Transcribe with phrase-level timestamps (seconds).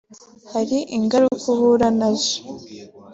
[0.51, 2.35] hari ingaruka uhura na zo